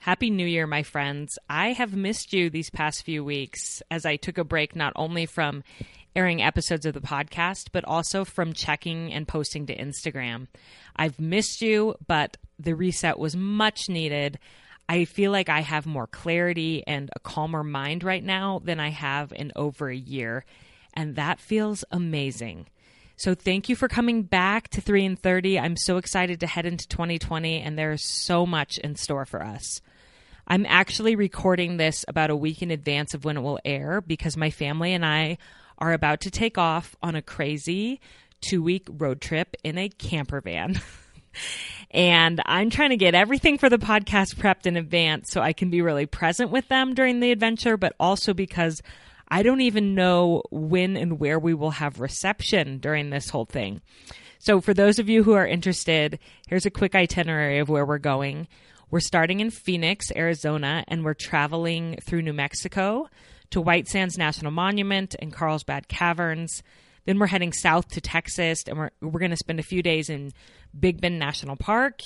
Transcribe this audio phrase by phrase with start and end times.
[0.00, 1.38] Happy New Year, my friends.
[1.46, 5.26] I have missed you these past few weeks as I took a break not only
[5.26, 5.62] from
[6.16, 10.46] airing episodes of the podcast, but also from checking and posting to Instagram.
[10.96, 14.38] I've missed you, but the reset was much needed.
[14.88, 18.88] I feel like I have more clarity and a calmer mind right now than I
[18.88, 20.46] have in over a year,
[20.94, 22.68] and that feels amazing.
[23.20, 25.60] So thank you for coming back to 3 and 30.
[25.60, 29.82] I'm so excited to head into 2020 and there's so much in store for us.
[30.48, 34.38] I'm actually recording this about a week in advance of when it will air because
[34.38, 35.36] my family and I
[35.76, 38.00] are about to take off on a crazy
[38.40, 40.80] two week road trip in a camper van.
[41.90, 45.68] and I'm trying to get everything for the podcast prepped in advance so I can
[45.68, 48.80] be really present with them during the adventure, but also because
[49.30, 53.80] I don't even know when and where we will have reception during this whole thing.
[54.38, 57.98] So, for those of you who are interested, here's a quick itinerary of where we're
[57.98, 58.48] going.
[58.90, 63.08] We're starting in Phoenix, Arizona, and we're traveling through New Mexico
[63.50, 66.62] to White Sands National Monument and Carlsbad Caverns.
[67.04, 70.10] Then we're heading south to Texas, and we're, we're going to spend a few days
[70.10, 70.32] in
[70.78, 72.00] Big Bend National Park.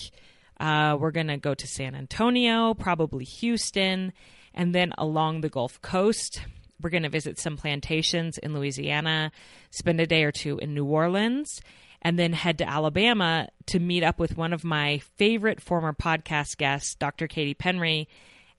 [0.60, 4.12] Uh, we're going to go to San Antonio, probably Houston,
[4.52, 6.40] and then along the Gulf Coast.
[6.84, 9.32] We're going to visit some plantations in Louisiana,
[9.70, 11.62] spend a day or two in New Orleans,
[12.02, 16.58] and then head to Alabama to meet up with one of my favorite former podcast
[16.58, 17.26] guests, Dr.
[17.26, 18.06] Katie Penry,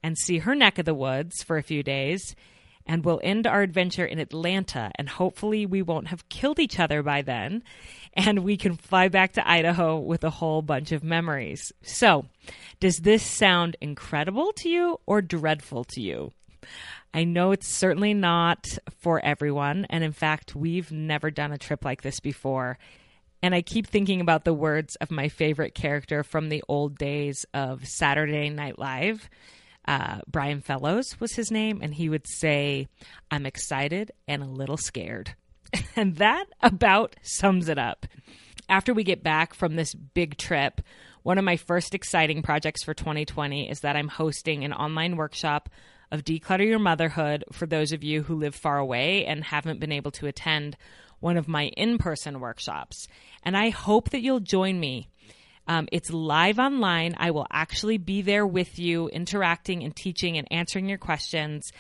[0.02, 2.36] and see her neck of the woods for a few days.
[2.88, 7.04] And we'll end our adventure in Atlanta, and hopefully, we won't have killed each other
[7.04, 7.62] by then,
[8.14, 11.72] and we can fly back to Idaho with a whole bunch of memories.
[11.84, 12.26] So,
[12.80, 16.32] does this sound incredible to you or dreadful to you?
[17.16, 19.86] I know it's certainly not for everyone.
[19.90, 22.78] And in fact, we've never done a trip like this before.
[23.42, 27.46] And I keep thinking about the words of my favorite character from the old days
[27.54, 29.30] of Saturday Night Live.
[29.88, 32.90] Uh, Brian Fellows was his name, and he would say,
[33.32, 35.36] I'm excited and a little scared.
[35.96, 38.06] and that about sums it up.
[38.68, 40.82] After we get back from this big trip,
[41.24, 45.70] one of my first exciting projects for 2020 is that I'm hosting an online workshop
[46.12, 49.92] of Declutter Your Motherhood for those of you who live far away and haven't been
[49.92, 50.78] able to attend
[51.20, 53.08] one of my in person workshops.
[53.44, 55.10] And I hope that you'll join me.
[55.68, 57.16] Um, it's live online.
[57.18, 61.72] I will actually be there with you, interacting and teaching and answering your questions.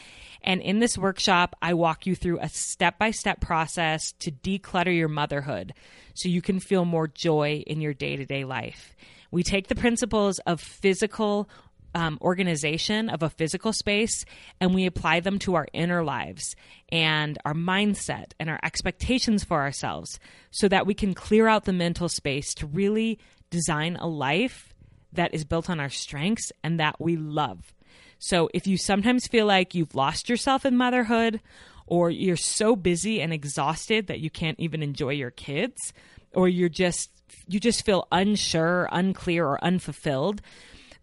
[0.42, 4.96] And in this workshop, I walk you through a step by step process to declutter
[4.96, 5.74] your motherhood
[6.16, 8.96] so you can feel more joy in your day to day life.
[9.32, 11.50] We take the principles of physical
[11.96, 14.26] um, organization of a physical space
[14.60, 16.56] and we apply them to our inner lives
[16.90, 20.20] and our mindset and our expectations for ourselves
[20.52, 23.18] so that we can clear out the mental space to really
[23.50, 24.74] design a life
[25.14, 27.74] that is built on our strengths and that we love.
[28.20, 31.40] So if you sometimes feel like you've lost yourself in motherhood
[31.88, 35.94] or you're so busy and exhausted that you can't even enjoy your kids
[36.34, 37.10] or you're just
[37.48, 40.42] you just feel unsure, unclear or unfulfilled,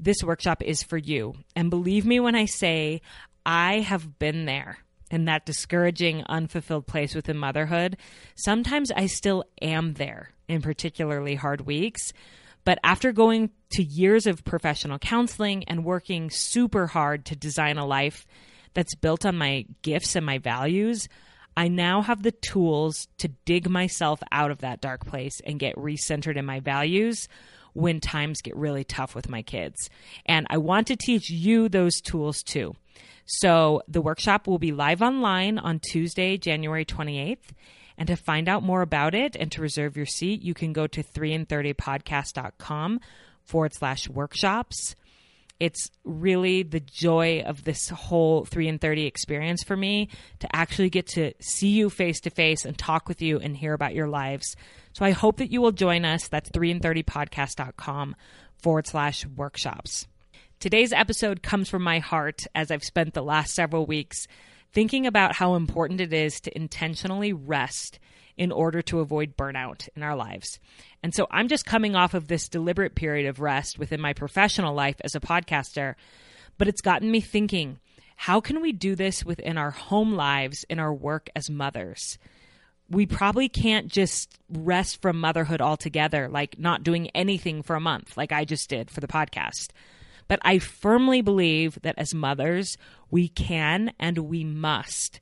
[0.03, 1.35] this workshop is for you.
[1.55, 3.01] And believe me when I say,
[3.47, 4.79] I have been there
[5.11, 7.97] in that discouraging, unfulfilled place within motherhood.
[8.35, 12.13] Sometimes I still am there in particularly hard weeks.
[12.65, 17.87] But after going to years of professional counseling and working super hard to design a
[17.87, 18.27] life
[18.75, 21.09] that's built on my gifts and my values,
[21.57, 25.77] I now have the tools to dig myself out of that dark place and get
[25.77, 27.29] recentered in my values
[27.73, 29.91] when times get really tough with my kids.
[30.27, 32.75] And I want to teach you those tools too.
[33.25, 37.39] So the workshop will be live online on Tuesday, January 28th.
[37.99, 40.87] And to find out more about it and to reserve your seat, you can go
[40.87, 43.01] to 3and30podcast.com
[43.45, 44.95] forward slash workshops.
[45.61, 50.09] It's really the joy of this whole 3 and 30 experience for me
[50.41, 53.73] to actually get to see you face to face and talk with you and hear
[53.73, 54.57] about your lives.
[54.93, 56.29] So I hope that you will join us.
[56.29, 58.17] That's 3and30podcast.com
[58.59, 60.07] forward slash workshops.
[60.61, 64.29] Today's episode comes from my heart as I've spent the last several weeks
[64.73, 67.99] thinking about how important it is to intentionally rest
[68.37, 70.59] in order to avoid burnout in our lives.
[71.03, 74.75] And so I'm just coming off of this deliberate period of rest within my professional
[74.75, 75.97] life as a podcaster,
[76.59, 77.79] but it's gotten me thinking
[78.17, 82.19] how can we do this within our home lives, in our work as mothers?
[82.93, 88.19] We probably can't just rest from motherhood altogether, like not doing anything for a month,
[88.19, 89.71] like I just did for the podcast.
[90.29, 92.77] But I firmly believe that as mothers,
[93.11, 95.21] we can and we must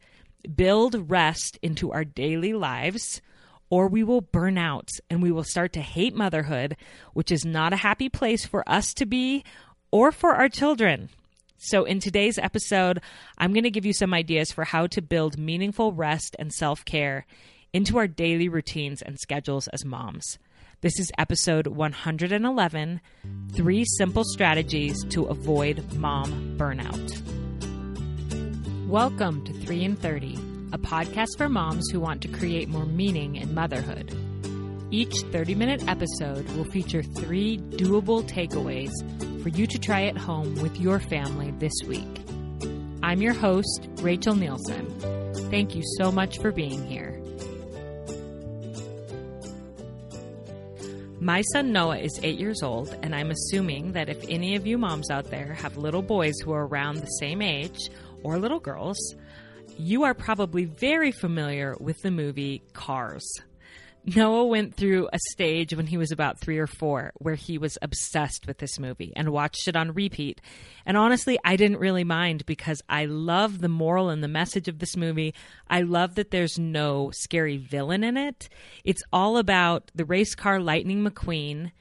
[0.57, 3.23] build rest into our daily lives,
[3.69, 6.77] or we will burn out and we will start to hate motherhood,
[7.13, 9.45] which is not a happy place for us to be
[9.93, 11.09] or for our children.
[11.57, 13.01] So, in today's episode,
[13.39, 16.85] I'm going to give you some ideas for how to build meaningful rest and self
[16.85, 17.27] care
[17.73, 20.39] into our daily routines and schedules as moms.
[20.81, 23.01] This is episode 111
[23.53, 27.21] Three Simple Strategies to Avoid Mom Burnout.
[28.89, 30.35] Welcome to 3 in 30,
[30.73, 34.17] a podcast for moms who want to create more meaning in motherhood.
[34.91, 38.91] Each 30 minute episode will feature three doable takeaways
[39.43, 42.21] for you to try at home with your family this week.
[43.03, 45.51] I'm your host, Rachel Nielson.
[45.51, 47.10] Thank you so much for being here.
[51.23, 54.79] My son Noah is eight years old, and I'm assuming that if any of you
[54.79, 57.91] moms out there have little boys who are around the same age
[58.23, 58.97] or little girls,
[59.77, 63.23] you are probably very familiar with the movie Cars.
[64.05, 67.77] Noah went through a stage when he was about three or four where he was
[67.83, 70.41] obsessed with this movie and watched it on repeat.
[70.87, 74.79] And honestly, I didn't really mind because I love the moral and the message of
[74.79, 75.35] this movie.
[75.69, 78.49] I love that there's no scary villain in it.
[78.85, 81.73] It's all about the race car Lightning McQueen.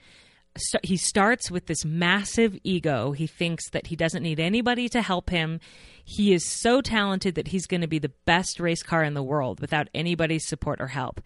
[0.58, 3.12] So he starts with this massive ego.
[3.12, 5.60] He thinks that he doesn't need anybody to help him.
[6.04, 9.24] He is so talented that he's going to be the best race car in the
[9.24, 11.22] world without anybody's support or help.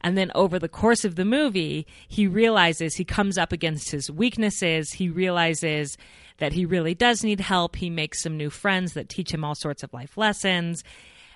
[0.00, 4.10] And then over the course of the movie, he realizes he comes up against his
[4.10, 4.92] weaknesses.
[4.92, 5.96] He realizes
[6.38, 7.76] that he really does need help.
[7.76, 10.84] He makes some new friends that teach him all sorts of life lessons.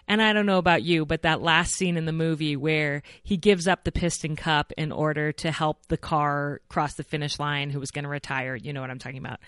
[0.08, 3.36] And I don't know about you, but that last scene in the movie where he
[3.36, 7.70] gives up the piston cup in order to help the car cross the finish line
[7.70, 9.38] who was going to retire, you know what I'm talking about.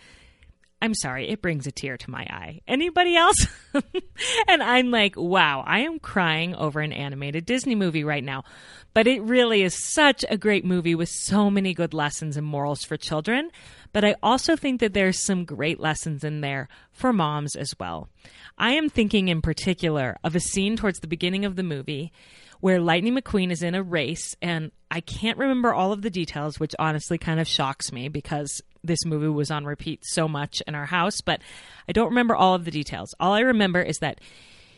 [0.85, 2.61] I'm sorry, it brings a tear to my eye.
[2.69, 3.47] Anybody else?
[4.47, 8.45] and I'm like, wow, I am crying over an animated Disney movie right now.
[8.93, 12.85] But it really is such a great movie with so many good lessons and morals
[12.85, 13.51] for children.
[13.95, 18.11] But I also think that there's some great lessons in there for moms as well.
[18.59, 22.13] I am thinking in particular of a scene towards the beginning of the movie
[22.61, 26.61] where Lightning McQueen is in a race, and I can't remember all of the details,
[26.61, 30.75] which honestly kind of shocks me because this movie was on repeat so much in
[30.75, 31.41] our house, but
[31.89, 33.15] I don't remember all of the details.
[33.19, 34.21] All I remember is that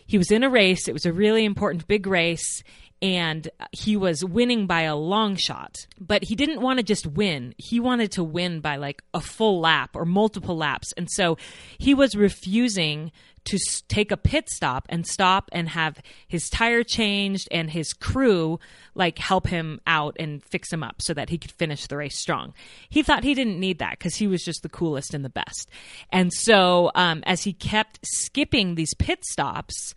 [0.07, 2.63] he was in a race, it was a really important big race,
[3.03, 5.87] and he was winning by a long shot.
[6.01, 7.55] But he didn't want to just win.
[7.59, 10.93] He wanted to win by like a full lap or multiple laps.
[10.97, 11.37] And so
[11.79, 13.13] he was refusing
[13.47, 13.59] to
[13.89, 18.59] take a pit stop and stop and have his tire changed and his crew
[18.95, 22.19] like help him out and fix him up so that he could finish the race
[22.19, 22.53] strong.
[22.89, 25.71] He thought he didn't need that because he was just the coolest and the best.
[26.11, 29.95] And so um, as he kept skipping these pit stops,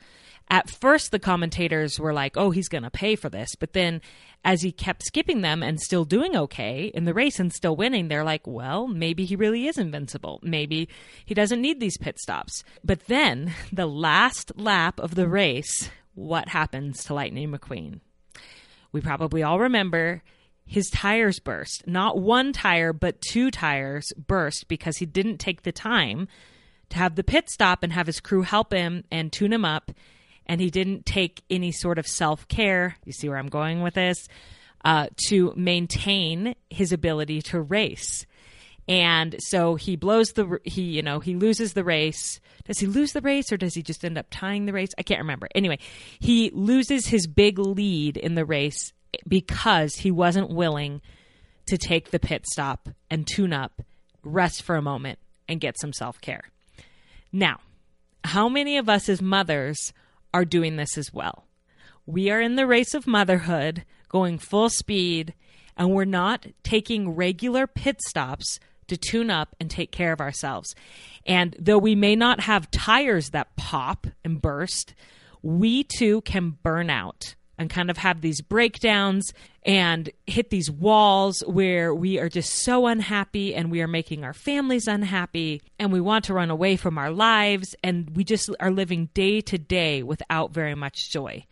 [0.49, 3.55] at first the commentators were like, oh, he's going to pay for this.
[3.55, 4.01] But then
[4.43, 8.07] as he kept skipping them and still doing okay in the race and still winning,
[8.07, 10.39] they're like, well, maybe he really is invincible.
[10.41, 10.89] Maybe
[11.25, 12.63] he doesn't need these pit stops.
[12.83, 17.99] But then the last lap of the race, what happens to Lightning McQueen?
[18.91, 20.23] We probably all remember
[20.65, 21.85] his tires burst.
[21.85, 26.27] Not one tire, but two tires burst because he didn't take the time
[26.89, 29.91] to have the pit stop and have his crew help him and tune him up
[30.49, 32.97] and he didn't take any sort of self care.
[33.05, 34.27] You see where I'm going with this?
[34.83, 38.25] Uh, to maintain his ability to race.
[38.87, 42.39] And so he blows the he you know he loses the race.
[42.65, 44.89] Does he lose the race or does he just end up tying the race?
[44.97, 45.47] I can't remember.
[45.53, 45.77] Anyway,
[46.19, 48.91] he loses his big lead in the race
[49.27, 51.01] because he wasn't willing
[51.67, 53.83] to take the pit stop and tune up,
[54.23, 56.45] rest for a moment, and get some self care.
[57.31, 57.59] Now,
[58.23, 59.93] how many of us as mothers
[60.33, 61.45] are doing this as well.
[62.05, 65.33] We are in the race of motherhood, going full speed,
[65.77, 70.75] and we're not taking regular pit stops to tune up and take care of ourselves.
[71.25, 74.93] And though we may not have tires that pop and burst,
[75.41, 81.41] we too can burn out and kind of have these breakdowns and hit these walls
[81.45, 85.99] where we are just so unhappy and we are making our families unhappy and we
[85.99, 90.01] want to run away from our lives and we just are living day to day
[90.01, 91.45] without very much joy.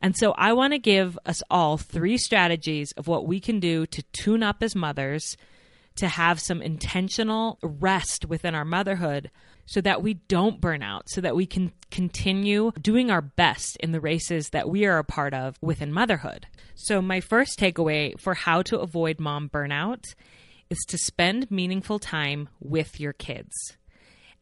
[0.00, 3.84] And so I want to give us all three strategies of what we can do
[3.86, 5.36] to tune up as mothers
[5.98, 9.30] to have some intentional rest within our motherhood
[9.66, 13.92] so that we don't burn out, so that we can continue doing our best in
[13.92, 16.46] the races that we are a part of within motherhood.
[16.74, 20.04] So, my first takeaway for how to avoid mom burnout
[20.70, 23.52] is to spend meaningful time with your kids.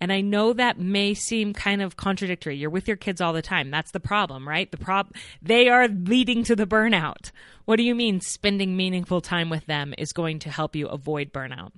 [0.01, 2.57] And I know that may seem kind of contradictory.
[2.57, 3.71] You're with your kids all the time.
[3.71, 4.71] That's the problem, right?
[4.71, 7.31] The prob they are leading to the burnout.
[7.65, 11.33] What do you mean spending meaningful time with them is going to help you avoid
[11.33, 11.73] burnout?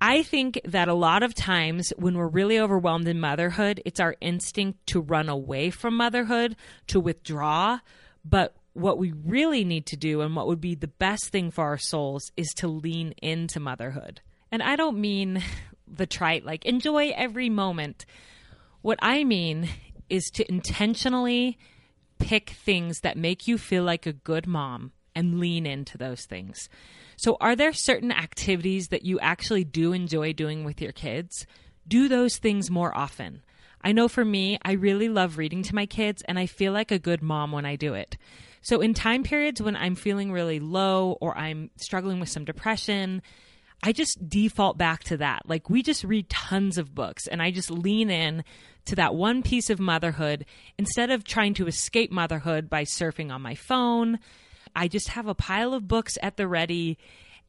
[0.00, 4.16] I think that a lot of times when we're really overwhelmed in motherhood, it's our
[4.20, 6.56] instinct to run away from motherhood,
[6.88, 7.78] to withdraw.
[8.24, 11.62] But what we really need to do and what would be the best thing for
[11.64, 14.22] our souls is to lean into motherhood.
[14.50, 15.42] And I don't mean
[15.94, 18.06] the trite, like enjoy every moment.
[18.80, 19.68] What I mean
[20.08, 21.58] is to intentionally
[22.18, 26.68] pick things that make you feel like a good mom and lean into those things.
[27.16, 31.46] So, are there certain activities that you actually do enjoy doing with your kids?
[31.86, 33.42] Do those things more often.
[33.84, 36.90] I know for me, I really love reading to my kids, and I feel like
[36.90, 38.16] a good mom when I do it.
[38.62, 43.22] So, in time periods when I'm feeling really low or I'm struggling with some depression,
[43.82, 45.42] I just default back to that.
[45.48, 48.44] Like we just read tons of books and I just lean in
[48.84, 50.44] to that one piece of motherhood
[50.78, 54.18] instead of trying to escape motherhood by surfing on my phone.
[54.74, 56.96] I just have a pile of books at the ready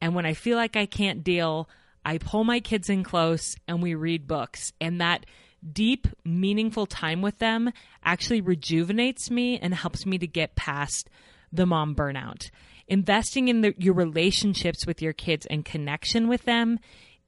[0.01, 1.69] and when I feel like I can't deal,
[2.03, 5.25] I pull my kids in close and we read books and that
[5.71, 7.71] deep meaningful time with them
[8.03, 11.09] actually rejuvenates me and helps me to get past
[11.53, 12.49] the mom burnout
[12.87, 16.79] investing in the, your relationships with your kids and connection with them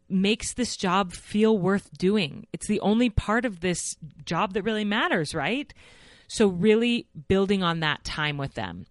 [0.08, 2.46] makes this job feel worth doing.
[2.54, 5.74] It's the only part of this job that really matters, right?
[6.28, 8.86] So, really building on that time with them.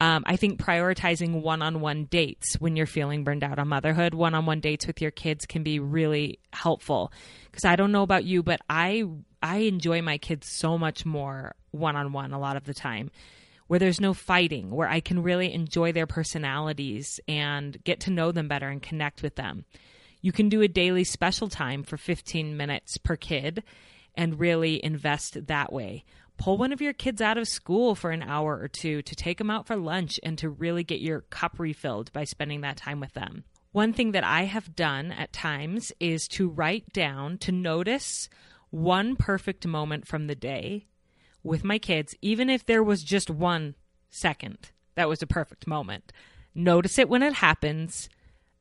[0.00, 4.14] Um, I think prioritizing one on one dates when you're feeling burned out on motherhood,
[4.14, 7.12] one on one dates with your kids can be really helpful.
[7.46, 9.04] Because I don't know about you, but I
[9.42, 13.10] I enjoy my kids so much more one on one a lot of the time
[13.68, 18.32] where there's no fighting, where I can really enjoy their personalities and get to know
[18.32, 19.64] them better and connect with them.
[20.20, 23.62] You can do a daily special time for 15 minutes per kid
[24.16, 26.04] and really invest that way.
[26.38, 29.38] Pull one of your kids out of school for an hour or two to take
[29.38, 33.00] them out for lunch and to really get your cup refilled by spending that time
[33.00, 33.44] with them.
[33.72, 38.28] One thing that I have done at times is to write down, to notice
[38.70, 40.86] one perfect moment from the day
[41.42, 43.74] with my kids, even if there was just one
[44.10, 46.12] second that was a perfect moment.
[46.54, 48.08] Notice it when it happens,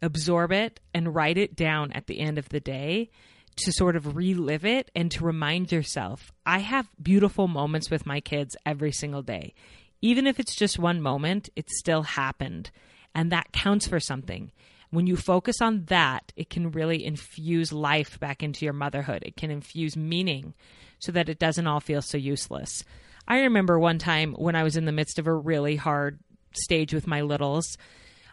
[0.04, 3.10] absorb it, and write it down at the end of the day
[3.58, 8.20] to sort of relive it and to remind yourself I have beautiful moments with my
[8.20, 9.56] kids every single day.
[10.00, 12.70] Even if it's just one moment, it still happened.
[13.16, 14.52] And that counts for something.
[14.92, 19.24] When you focus on that, it can really infuse life back into your motherhood.
[19.26, 20.54] It can infuse meaning
[21.00, 22.84] so that it doesn't all feel so useless.
[23.28, 26.20] I remember one time when I was in the midst of a really hard
[26.54, 27.78] stage with my littles.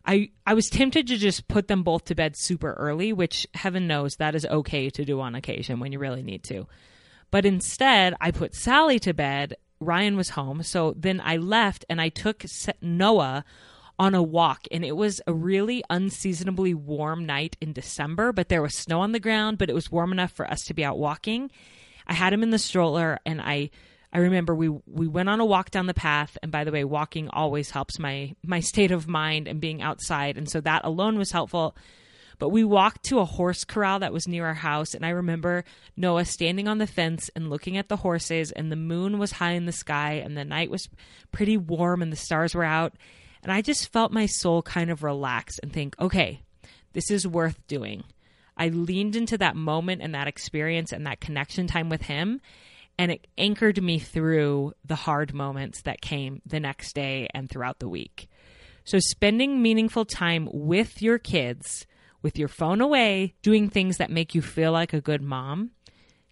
[0.06, 3.86] I, I was tempted to just put them both to bed super early, which heaven
[3.86, 6.66] knows that is okay to do on occasion when you really need to.
[7.30, 9.56] But instead, I put Sally to bed.
[9.80, 10.62] Ryan was home.
[10.62, 12.44] So then I left and I took
[12.80, 13.44] Noah
[13.98, 14.66] on a walk.
[14.70, 19.12] And it was a really unseasonably warm night in December, but there was snow on
[19.12, 21.50] the ground, but it was warm enough for us to be out walking.
[22.06, 23.70] I had him in the stroller and I
[24.12, 26.84] I remember we we went on a walk down the path and by the way
[26.84, 31.18] walking always helps my my state of mind and being outside and so that alone
[31.18, 31.76] was helpful.
[32.38, 35.64] But we walked to a horse corral that was near our house and I remember
[35.96, 39.52] Noah standing on the fence and looking at the horses and the moon was high
[39.52, 40.88] in the sky and the night was
[41.32, 42.94] pretty warm and the stars were out
[43.42, 46.40] and I just felt my soul kind of relax and think, "Okay,
[46.92, 48.04] this is worth doing."
[48.56, 52.40] I leaned into that moment and that experience and that connection time with him.
[52.98, 57.80] And it anchored me through the hard moments that came the next day and throughout
[57.80, 58.28] the week.
[58.84, 61.86] So, spending meaningful time with your kids,
[62.22, 65.70] with your phone away, doing things that make you feel like a good mom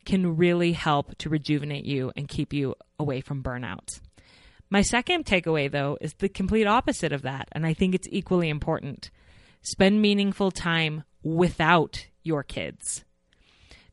[0.04, 4.00] can really help to rejuvenate you and keep you away from burnout.
[4.70, 7.48] My second takeaway, though, is the complete opposite of that.
[7.52, 9.10] And I think it's equally important.
[9.60, 13.04] Spend meaningful time without your kids.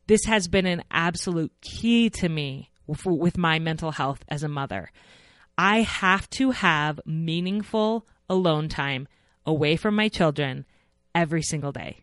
[0.06, 4.90] This has been an absolute key to me with my mental health as a mother.
[5.56, 9.06] I have to have meaningful alone time
[9.46, 10.66] away from my children
[11.14, 12.00] every single day.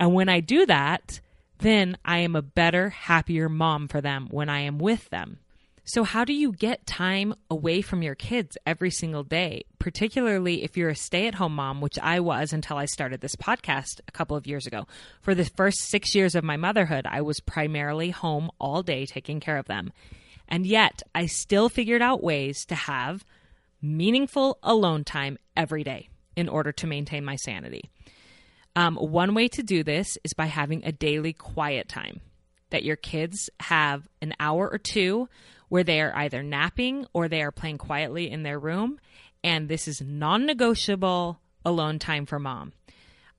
[0.00, 1.20] And when I do that,
[1.58, 5.38] then I am a better, happier mom for them when I am with them.
[5.88, 10.76] So, how do you get time away from your kids every single day, particularly if
[10.76, 14.12] you're a stay at home mom, which I was until I started this podcast a
[14.12, 14.86] couple of years ago?
[15.22, 19.40] For the first six years of my motherhood, I was primarily home all day taking
[19.40, 19.90] care of them.
[20.46, 23.24] And yet, I still figured out ways to have
[23.80, 27.88] meaningful alone time every day in order to maintain my sanity.
[28.76, 32.20] Um, one way to do this is by having a daily quiet time
[32.70, 35.28] that your kids have an hour or two
[35.68, 38.98] where they are either napping or they are playing quietly in their room.
[39.44, 42.72] And this is non negotiable alone time for mom.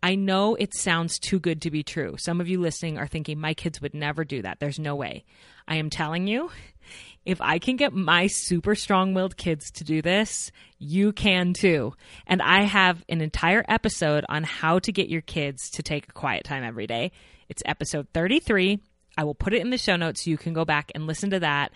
[0.01, 2.15] I know it sounds too good to be true.
[2.17, 4.59] Some of you listening are thinking, my kids would never do that.
[4.59, 5.25] There's no way.
[5.67, 6.50] I am telling you,
[7.25, 11.93] if I can get my super strong willed kids to do this, you can too.
[12.25, 16.13] And I have an entire episode on how to get your kids to take a
[16.13, 17.12] quiet time every day.
[17.50, 18.79] It's episode 33.
[19.19, 21.29] I will put it in the show notes so you can go back and listen
[21.31, 21.73] to that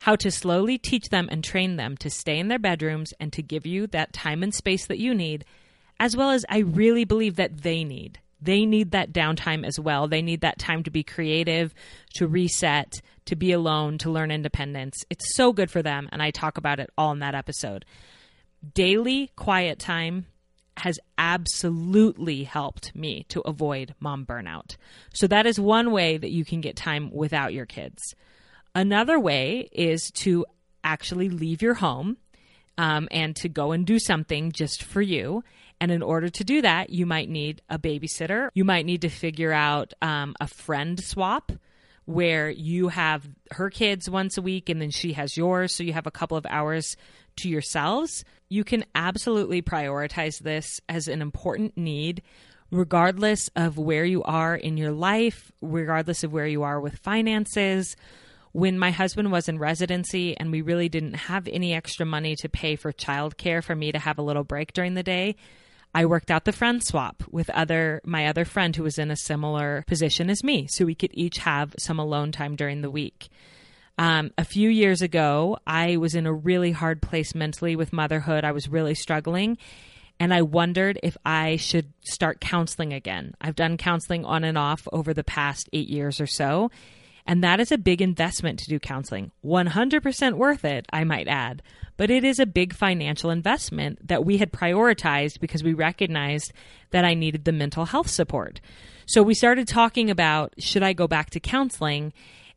[0.00, 3.42] how to slowly teach them and train them to stay in their bedrooms and to
[3.42, 5.44] give you that time and space that you need,
[6.00, 8.18] as well as I really believe that they need.
[8.40, 10.08] They need that downtime as well.
[10.08, 11.74] They need that time to be creative,
[12.14, 14.96] to reset, to be alone, to learn independence.
[15.10, 17.84] It's so good for them, and I talk about it all in that episode.
[18.74, 20.26] Daily quiet time
[20.76, 24.76] has absolutely helped me to avoid mom burnout.
[25.12, 28.14] So, that is one way that you can get time without your kids.
[28.74, 30.46] Another way is to
[30.84, 32.16] actually leave your home
[32.78, 35.44] um, and to go and do something just for you.
[35.80, 38.50] And in order to do that, you might need a babysitter.
[38.54, 41.52] You might need to figure out um, a friend swap
[42.10, 45.74] where you have her kids once a week and then she has yours.
[45.74, 46.96] So you have a couple of hours
[47.36, 48.24] to yourselves.
[48.48, 52.22] You can absolutely prioritize this as an important need,
[52.70, 57.96] regardless of where you are in your life, regardless of where you are with finances
[58.52, 62.48] when my husband was in residency and we really didn't have any extra money to
[62.48, 65.36] pay for childcare for me to have a little break during the day,
[65.94, 69.16] I worked out the friend swap with other my other friend who was in a
[69.16, 73.28] similar position as me, so we could each have some alone time during the week.
[73.98, 78.44] Um, a few years ago, I was in a really hard place mentally with motherhood.
[78.44, 79.58] I was really struggling,
[80.18, 83.34] and I wondered if I should start counseling again.
[83.40, 86.70] I've done counseling on and off over the past eight years or so,
[87.26, 89.30] and that is a big investment to do counseling.
[89.44, 91.62] 100% worth it, I might add.
[91.96, 96.52] But it is a big financial investment that we had prioritized because we recognized
[96.90, 98.60] that I needed the mental health support.
[99.06, 102.12] So we started talking about should I go back to counseling?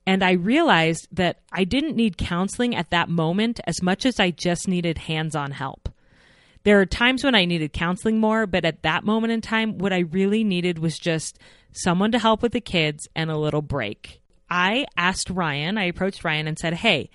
[0.06, 4.32] And I realized that I didn't need counseling at that moment as much as I
[4.32, 5.90] just needed hands on help.
[6.64, 9.92] There are times when I needed counseling more, but at that moment in time, what
[9.92, 11.38] I really needed was just
[11.74, 14.22] someone to help with the kids and a little break.
[14.54, 17.10] I asked Ryan, I approached Ryan and said, Hey,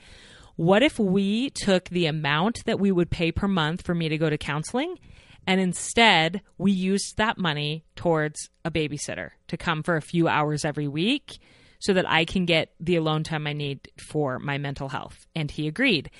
[0.56, 4.18] what if we took the amount that we would pay per month for me to
[4.18, 4.98] go to counseling
[5.46, 10.64] and instead we used that money towards a babysitter to come for a few hours
[10.64, 11.38] every week
[11.78, 15.24] so that I can get the alone time I need for my mental health?
[15.36, 16.10] And he agreed.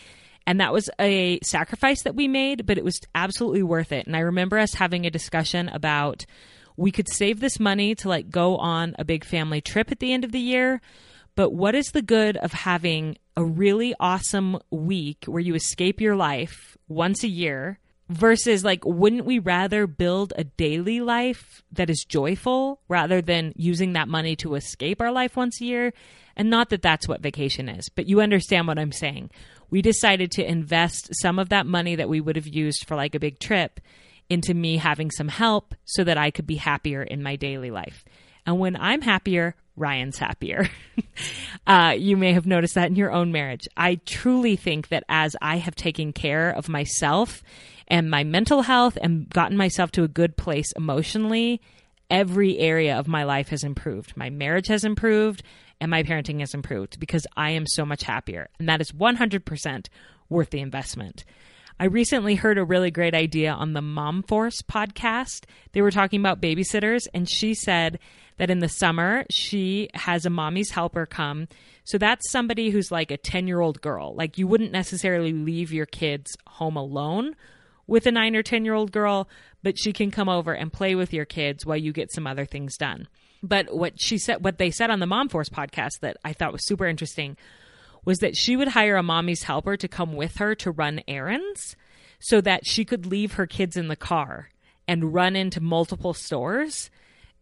[0.46, 4.06] And that was a sacrifice that we made, but it was absolutely worth it.
[4.06, 6.26] And I remember us having a discussion about
[6.76, 10.12] we could save this money to like go on a big family trip at the
[10.12, 10.80] end of the year
[11.38, 16.16] but what is the good of having a really awesome week where you escape your
[16.16, 22.04] life once a year versus like wouldn't we rather build a daily life that is
[22.04, 25.92] joyful rather than using that money to escape our life once a year?
[26.34, 29.30] And not that that's what vacation is but you understand what i'm saying.
[29.70, 33.14] We decided to invest some of that money that we would have used for like
[33.14, 33.78] a big trip
[34.28, 38.04] into me having some help so that i could be happier in my daily life
[38.48, 40.68] and when i'm happier Ryan's happier.
[41.66, 43.68] uh, you may have noticed that in your own marriage.
[43.76, 47.42] I truly think that as I have taken care of myself
[47.86, 51.60] and my mental health and gotten myself to a good place emotionally,
[52.10, 54.16] every area of my life has improved.
[54.16, 55.42] My marriage has improved
[55.80, 58.48] and my parenting has improved because I am so much happier.
[58.58, 59.86] And that is 100%
[60.28, 61.24] worth the investment.
[61.80, 65.44] I recently heard a really great idea on the Mom Force podcast.
[65.72, 68.00] They were talking about babysitters, and she said
[68.38, 71.46] that in the summer she has a mommy's helper come.
[71.84, 74.14] So that's somebody who's like a 10 year old girl.
[74.14, 77.36] Like you wouldn't necessarily leave your kids home alone
[77.86, 79.28] with a nine or 10 year old girl,
[79.62, 82.44] but she can come over and play with your kids while you get some other
[82.46, 83.08] things done.
[83.42, 86.52] But what she said, what they said on the Mom Force podcast that I thought
[86.52, 87.36] was super interesting
[88.04, 91.76] was that she would hire a mommy's helper to come with her to run errands
[92.20, 94.48] so that she could leave her kids in the car
[94.86, 96.90] and run into multiple stores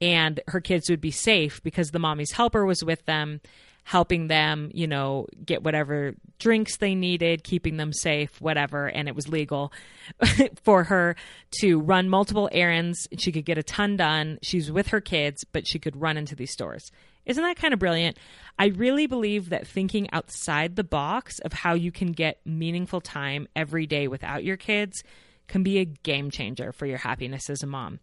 [0.00, 3.40] and her kids would be safe because the mommy's helper was with them
[3.86, 8.88] helping them, you know, get whatever drinks they needed, keeping them safe, whatever.
[8.88, 9.72] And it was legal
[10.64, 11.14] for her
[11.60, 13.06] to run multiple errands.
[13.16, 14.40] She could get a ton done.
[14.42, 16.90] She's with her kids, but she could run into these stores.
[17.26, 18.18] Isn't that kind of brilliant?
[18.58, 23.46] I really believe that thinking outside the box of how you can get meaningful time
[23.54, 25.04] every day without your kids
[25.46, 28.00] can be a game changer for your happiness as a mom.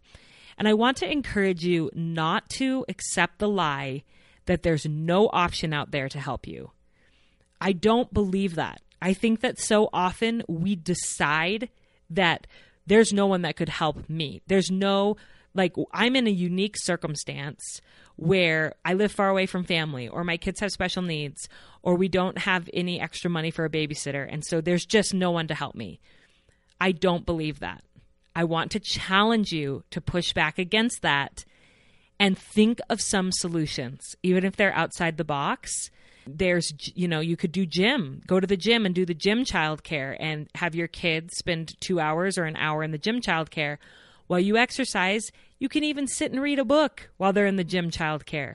[0.58, 4.02] And I want to encourage you not to accept the lie
[4.46, 6.70] that there's no option out there to help you.
[7.60, 8.80] I don't believe that.
[9.00, 11.68] I think that so often we decide
[12.10, 12.46] that
[12.86, 14.42] there's no one that could help me.
[14.46, 15.16] There's no,
[15.54, 17.80] like, I'm in a unique circumstance
[18.16, 21.48] where I live far away from family, or my kids have special needs,
[21.82, 24.26] or we don't have any extra money for a babysitter.
[24.30, 26.00] And so there's just no one to help me.
[26.80, 27.82] I don't believe that.
[28.36, 31.44] I want to challenge you to push back against that
[32.18, 35.90] and think of some solutions, even if they're outside the box.
[36.26, 39.44] There's, you know, you could do gym, go to the gym and do the gym
[39.44, 43.76] childcare and have your kids spend two hours or an hour in the gym childcare.
[44.26, 47.64] While you exercise, you can even sit and read a book while they're in the
[47.64, 48.54] gym childcare.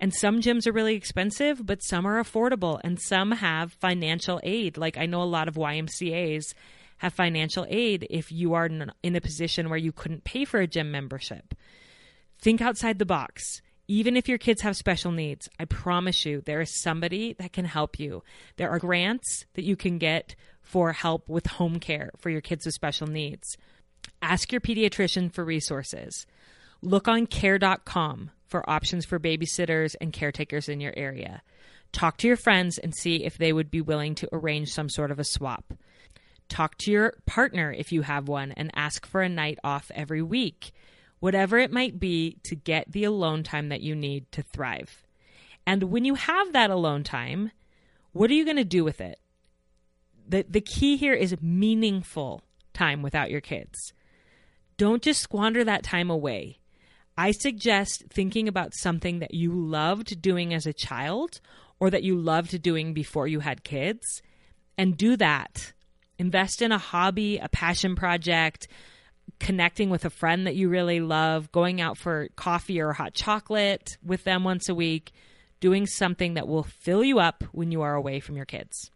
[0.00, 4.78] And some gyms are really expensive, but some are affordable and some have financial aid.
[4.78, 6.54] Like I know a lot of YMCAs
[6.98, 8.66] have financial aid if you are
[9.02, 11.54] in a position where you couldn't pay for a gym membership.
[12.40, 13.62] Think outside the box.
[13.90, 17.64] Even if your kids have special needs, I promise you there is somebody that can
[17.64, 18.22] help you.
[18.56, 22.66] There are grants that you can get for help with home care for your kids
[22.66, 23.56] with special needs.
[24.20, 26.26] Ask your pediatrician for resources.
[26.82, 31.42] Look on care.com for options for babysitters and caretakers in your area.
[31.92, 35.10] Talk to your friends and see if they would be willing to arrange some sort
[35.10, 35.72] of a swap.
[36.48, 40.22] Talk to your partner if you have one and ask for a night off every
[40.22, 40.72] week
[41.20, 45.02] whatever it might be, to get the alone time that you need to thrive.
[45.66, 47.50] And when you have that alone time,
[48.12, 49.18] what are you going to do with it?
[50.28, 53.92] The, the key here is meaningful time without your kids.
[54.76, 56.58] Don't just squander that time away.
[57.16, 61.40] I suggest thinking about something that you loved doing as a child
[61.80, 64.22] or that you loved doing before you had kids
[64.76, 65.72] and do that.
[66.18, 68.68] Invest in a hobby, a passion project,
[69.38, 73.96] connecting with a friend that you really love, going out for coffee or hot chocolate
[74.04, 75.12] with them once a week,
[75.60, 78.90] doing something that will fill you up when you are away from your kids.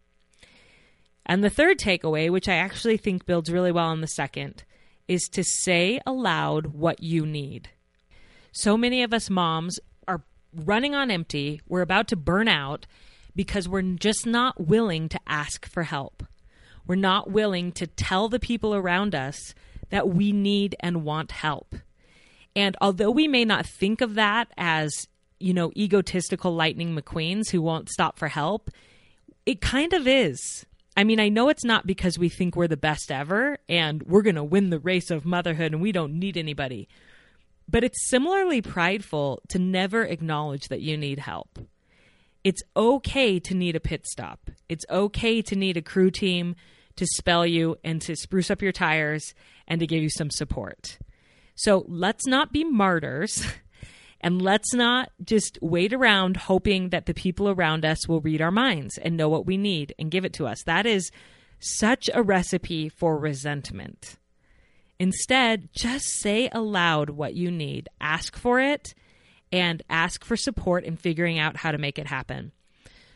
[1.25, 4.63] And the third takeaway, which I actually think builds really well on the second,
[5.07, 7.69] is to say aloud what you need.
[8.51, 11.61] So many of us moms are running on empty.
[11.67, 12.85] We're about to burn out
[13.35, 16.23] because we're just not willing to ask for help.
[16.87, 19.53] We're not willing to tell the people around us
[19.89, 21.75] that we need and want help.
[22.55, 25.07] And although we may not think of that as,
[25.39, 28.69] you know, egotistical lightning McQueens who won't stop for help,
[29.45, 30.65] it kind of is.
[30.95, 34.21] I mean, I know it's not because we think we're the best ever and we're
[34.21, 36.87] going to win the race of motherhood and we don't need anybody.
[37.67, 41.57] But it's similarly prideful to never acknowledge that you need help.
[42.43, 44.51] It's okay to need a pit stop.
[44.69, 46.55] It's okay to need a crew team
[46.95, 49.33] to spell you and to spruce up your tires
[49.67, 50.97] and to give you some support.
[51.55, 53.45] So let's not be martyrs
[54.21, 58.51] and let's not just wait around hoping that the people around us will read our
[58.51, 60.63] minds and know what we need and give it to us.
[60.63, 61.11] That is
[61.59, 64.17] such a recipe for resentment.
[64.99, 68.93] Instead, just say aloud what you need, ask for it,
[69.51, 72.51] and ask for support in figuring out how to make it happen.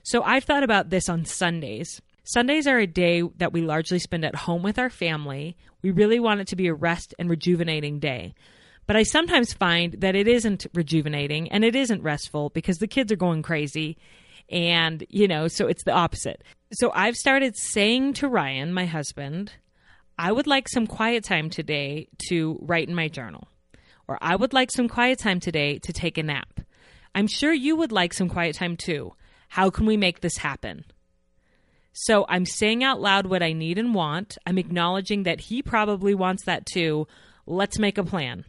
[0.03, 2.01] So I've thought about this on Sundays.
[2.29, 5.55] Sundays are a day that we largely spend at home with our family.
[5.81, 8.35] We really want it to be a rest and rejuvenating day.
[8.85, 13.13] But I sometimes find that it isn't rejuvenating and it isn't restful because the kids
[13.13, 13.97] are going crazy.
[14.49, 16.43] And, you know, so it's the opposite.
[16.73, 19.53] So I've started saying to Ryan, my husband,
[20.19, 23.47] I would like some quiet time today to write in my journal.
[24.05, 26.59] Or I would like some quiet time today to take a nap.
[27.15, 29.13] I'm sure you would like some quiet time too.
[29.47, 30.83] How can we make this happen?
[31.99, 34.37] So I'm saying out loud what I need and want.
[34.45, 37.07] I'm acknowledging that he probably wants that too.
[37.47, 38.45] Let's make a plan.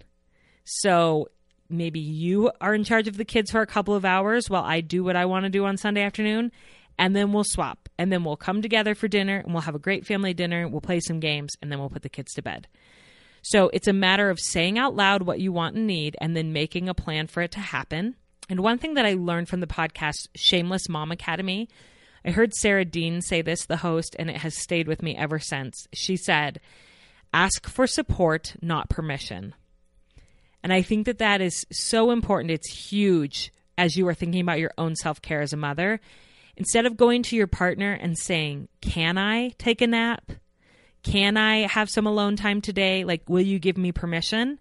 [0.64, 1.28] So
[1.70, 4.82] maybe you are in charge of the kids for a couple of hours while I
[4.82, 6.52] do what I want to do on Sunday afternoon.
[6.98, 7.88] And then we'll swap.
[7.96, 10.68] And then we'll come together for dinner and we'll have a great family dinner.
[10.68, 12.68] We'll play some games and then we'll put the kids to bed.
[13.40, 16.52] So it's a matter of saying out loud what you want and need and then
[16.52, 18.14] making a plan for it to happen.
[18.50, 21.70] And one thing that I learned from the podcast Shameless Mom Academy
[22.24, 25.38] I heard Sarah Dean say this, the host, and it has stayed with me ever
[25.38, 25.86] since.
[25.92, 26.60] She said,
[27.32, 29.54] Ask for support, not permission.
[30.62, 32.50] And I think that that is so important.
[32.50, 36.00] It's huge as you are thinking about your own self care as a mother,
[36.56, 40.32] instead of going to your partner and saying, Can I take a nap?
[41.04, 43.04] Can I have some alone time today?
[43.04, 44.58] Like, will you give me permission?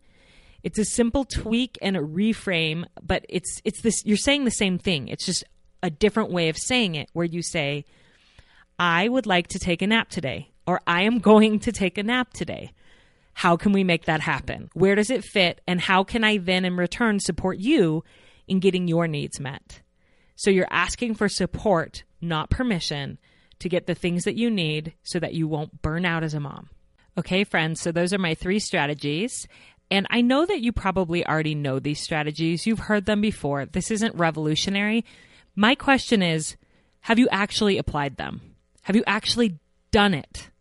[0.63, 4.77] It's a simple tweak and a reframe, but it's it's this you're saying the same
[4.77, 5.07] thing.
[5.07, 5.43] It's just
[5.83, 7.85] a different way of saying it where you say,
[8.79, 12.03] I would like to take a nap today, or I am going to take a
[12.03, 12.73] nap today.
[13.33, 14.69] How can we make that happen?
[14.73, 15.61] Where does it fit?
[15.67, 18.03] And how can I then in return support you
[18.47, 19.81] in getting your needs met?
[20.35, 23.17] So you're asking for support, not permission,
[23.59, 26.39] to get the things that you need so that you won't burn out as a
[26.39, 26.69] mom.
[27.17, 29.47] Okay, friends, so those are my three strategies.
[29.89, 32.67] And I know that you probably already know these strategies.
[32.67, 33.65] You've heard them before.
[33.65, 35.05] This isn't revolutionary.
[35.59, 36.55] My question is
[37.01, 38.41] have you actually applied them?
[38.83, 39.57] Have you actually
[39.89, 40.51] done it?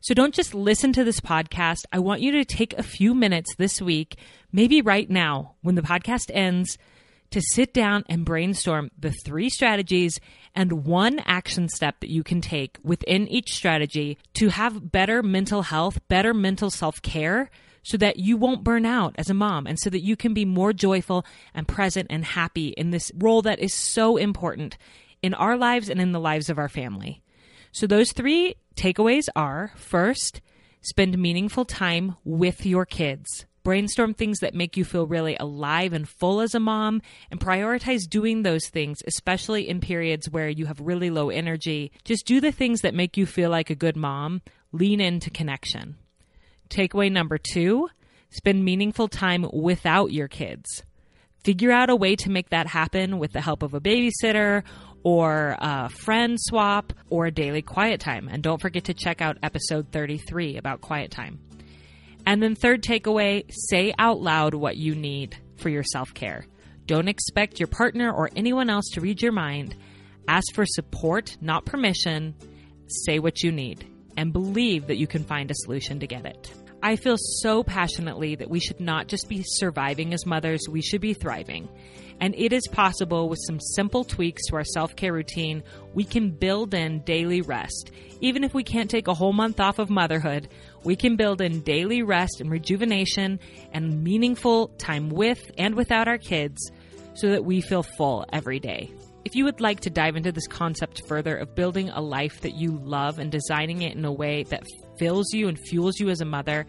[0.00, 1.84] So don't just listen to this podcast.
[1.92, 4.18] I want you to take a few minutes this week,
[4.50, 6.76] maybe right now when the podcast ends,
[7.30, 10.18] to sit down and brainstorm the three strategies
[10.52, 15.62] and one action step that you can take within each strategy to have better mental
[15.62, 17.50] health, better mental self care,
[17.84, 20.44] so that you won't burn out as a mom and so that you can be
[20.44, 24.76] more joyful and present and happy in this role that is so important
[25.22, 27.22] in our lives and in the lives of our family.
[27.70, 30.40] So, those three takeaways are first,
[30.80, 33.46] spend meaningful time with your kids.
[33.64, 38.08] Brainstorm things that make you feel really alive and full as a mom, and prioritize
[38.08, 41.90] doing those things, especially in periods where you have really low energy.
[42.04, 44.42] Just do the things that make you feel like a good mom.
[44.70, 45.96] Lean into connection.
[46.68, 47.88] Takeaway number two
[48.30, 50.82] spend meaningful time without your kids.
[51.44, 54.62] Figure out a way to make that happen with the help of a babysitter
[55.02, 58.28] or a friend swap or a daily quiet time.
[58.28, 61.38] And don't forget to check out episode 33 about quiet time.
[62.26, 66.46] And then, third takeaway say out loud what you need for your self care.
[66.86, 69.76] Don't expect your partner or anyone else to read your mind.
[70.26, 72.34] Ask for support, not permission.
[72.86, 76.52] Say what you need and believe that you can find a solution to get it.
[76.82, 81.00] I feel so passionately that we should not just be surviving as mothers, we should
[81.00, 81.68] be thriving.
[82.20, 85.62] And it is possible with some simple tweaks to our self care routine,
[85.94, 87.90] we can build in daily rest.
[88.20, 90.48] Even if we can't take a whole month off of motherhood,
[90.84, 93.40] we can build in daily rest and rejuvenation
[93.72, 96.70] and meaningful time with and without our kids
[97.14, 98.92] so that we feel full every day.
[99.24, 102.54] If you would like to dive into this concept further of building a life that
[102.54, 104.64] you love and designing it in a way that
[104.98, 106.66] fills you and fuels you as a mother,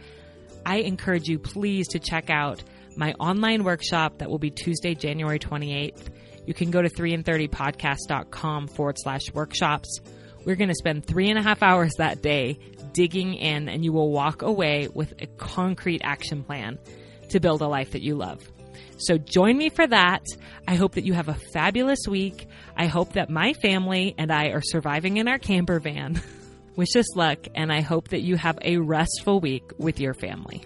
[0.65, 2.63] I encourage you please to check out
[2.95, 6.07] my online workshop that will be Tuesday, January 28th.
[6.45, 9.99] You can go to 3and30podcast.com forward slash workshops.
[10.45, 12.57] We're going to spend three and a half hours that day
[12.93, 16.79] digging in, and you will walk away with a concrete action plan
[17.29, 18.47] to build a life that you love.
[18.97, 20.23] So join me for that.
[20.67, 22.47] I hope that you have a fabulous week.
[22.77, 26.21] I hope that my family and I are surviving in our camper van.
[26.75, 30.65] Wish us luck, and I hope that you have a restful week with your family.